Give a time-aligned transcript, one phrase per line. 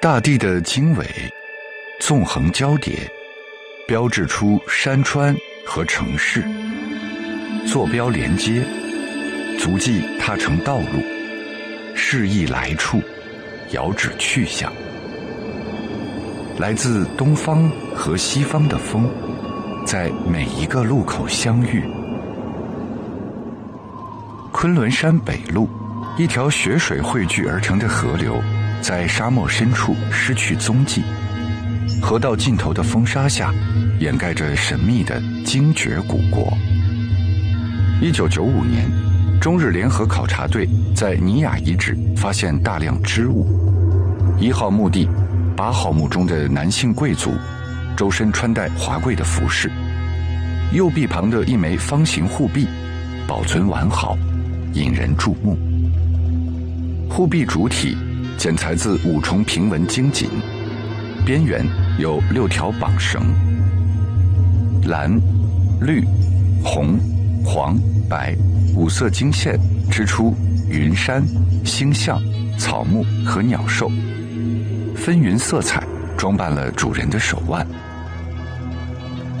[0.00, 1.06] 大地的经纬
[1.98, 3.06] 纵横交叠，
[3.86, 6.42] 标志出山川和城市，
[7.66, 8.64] 坐标连接，
[9.58, 11.02] 足迹踏成道路，
[11.94, 13.02] 示意来处，
[13.72, 14.72] 遥指去向。
[16.58, 19.06] 来自东方和西方的风，
[19.84, 21.84] 在每一个路口相遇。
[24.50, 25.68] 昆仑山北路，
[26.16, 28.42] 一条雪水汇聚而成的河流，
[28.80, 31.02] 在沙漠深处失去踪迹。
[32.02, 33.52] 河道尽头的风沙下，
[33.98, 36.52] 掩盖着神秘的精绝古国。
[38.00, 38.90] 一九九五年，
[39.40, 43.46] 中日联合考察队在尼雅遗址发现大量织物。
[44.40, 45.08] 一号墓地。
[45.56, 47.32] 八号墓中的男性贵族，
[47.94, 49.70] 周身穿戴华贵的服饰。
[50.72, 52.66] 右臂旁的一枚方形护臂，
[53.26, 54.16] 保存完好，
[54.72, 55.58] 引人注目。
[57.10, 57.94] 护臂主体
[58.40, 60.26] 剪裁自五重平纹精锦，
[61.26, 61.62] 边缘
[61.98, 63.20] 有六条绑绳。
[64.86, 65.14] 蓝、
[65.82, 66.02] 绿、
[66.64, 66.98] 红、
[67.44, 67.78] 黄、
[68.08, 68.34] 白
[68.74, 70.34] 五色金线织出
[70.70, 71.22] 云山、
[71.66, 72.18] 星象、
[72.58, 73.90] 草木和鸟兽。
[74.96, 77.66] 纷纭色彩装扮了主人的手腕，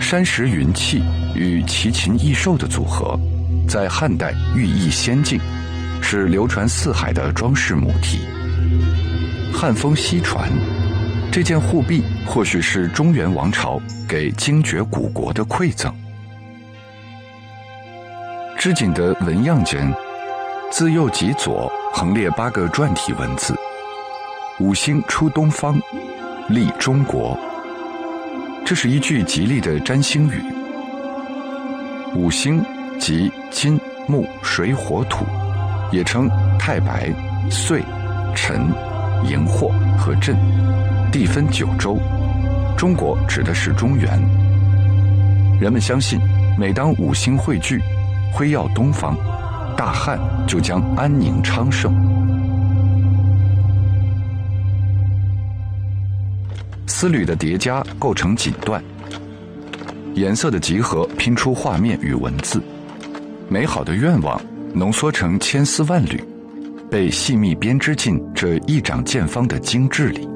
[0.00, 1.02] 山石云气
[1.34, 3.20] 与奇禽异兽的组合，
[3.68, 5.38] 在汉代寓意仙境，
[6.00, 8.20] 是流传四海的装饰母题。
[9.58, 10.50] 汉风西传，
[11.32, 15.90] 这件护臂或许是中原王朝给精绝古国的馈赠。
[18.58, 19.90] 织锦的纹样间，
[20.70, 23.56] 自右及左横列八个篆体文字。
[24.60, 25.80] 五星出东方，
[26.50, 27.34] 利中国。
[28.62, 30.44] 这是一句吉利的占星语。
[32.14, 32.62] 五星
[32.98, 35.24] 即金木水火土，
[35.90, 37.10] 也称太白、
[37.50, 37.82] 岁、
[38.34, 38.70] 辰、
[39.28, 40.36] 荧惑和震。
[41.12, 41.98] 地分九州，
[42.76, 44.20] 中国指的是中原。
[45.58, 46.20] 人们相信，
[46.58, 47.80] 每当五星汇聚，
[48.32, 49.16] 辉耀东方，
[49.76, 51.94] 大汉就将安宁昌盛。
[56.86, 58.80] 丝缕的叠加构成锦缎，
[60.14, 62.60] 颜色的集合拼出画面与文字，
[63.48, 64.40] 美好的愿望
[64.74, 66.22] 浓缩成千丝万缕，
[66.90, 70.28] 被细密编织进这一掌见方的精致里。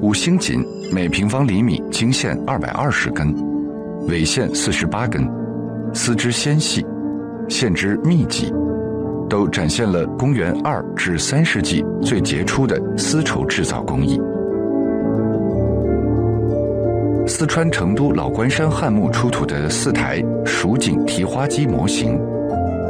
[0.00, 3.34] 五星锦每平方厘米经线二百二十根，
[4.08, 5.28] 纬线四十八根，
[5.94, 6.84] 丝织纤细，
[7.48, 8.52] 线织密集。
[9.28, 14.20] 都展现了公元二至三世纪最杰出的丝绸制造工艺。
[17.26, 22.20] 四川成都老关山汉墓出土的四台蜀锦提花机模型，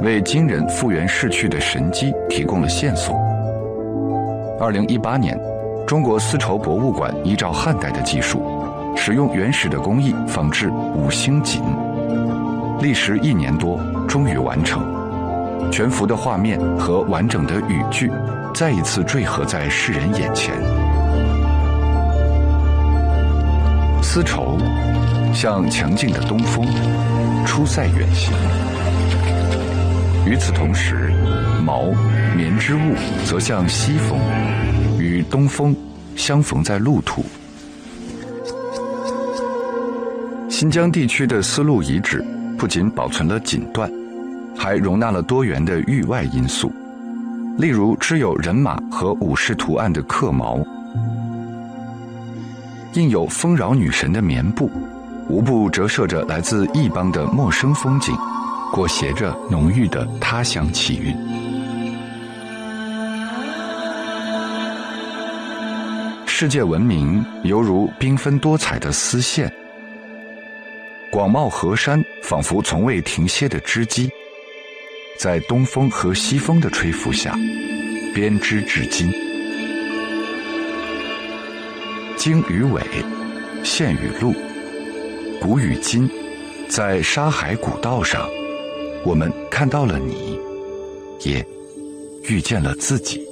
[0.02, 3.14] 为金人复原逝去的神机提供了线索。
[4.60, 5.38] 二零一八年，
[5.86, 8.42] 中国丝绸博物馆依照汉代的技术，
[8.96, 11.62] 使用原始的工艺仿制五星锦，
[12.80, 14.82] 历时一年多，终于完成。
[15.70, 18.10] 全幅的画面和完整的语句，
[18.52, 20.52] 再一次缀合在世人眼前。
[24.02, 24.58] 丝绸
[25.32, 26.66] 像强劲的东风，
[27.46, 28.34] 出塞远行；
[30.24, 31.12] 与此同时，
[31.64, 31.86] 毛
[32.36, 32.94] 棉织物
[33.26, 34.18] 则像西风，
[34.98, 35.74] 与东风
[36.14, 37.24] 相逢在路途。
[40.48, 42.24] 新疆地区的丝路遗址
[42.56, 43.90] 不仅保存了锦缎。
[44.54, 46.70] 还容纳了多元的域外因素，
[47.58, 50.60] 例如织有人马和武士图案的克毛，
[52.92, 54.70] 印有丰饶女神的棉布，
[55.28, 58.14] 无不折射着来自异邦的陌生风景，
[58.72, 61.14] 裹挟着浓郁的他乡气韵。
[66.26, 69.52] 世界文明犹如缤纷多彩的丝线，
[71.10, 74.10] 广袤河山仿佛从未停歇的织机。
[75.18, 77.36] 在东风和西风的吹拂下，
[78.14, 79.12] 编织至今。
[82.16, 82.82] 经与纬，
[83.62, 84.34] 线与路，
[85.42, 86.10] 古与今，
[86.68, 88.26] 在沙海古道上，
[89.04, 90.38] 我们看到了你，
[91.24, 91.44] 也
[92.28, 93.31] 遇见了自己。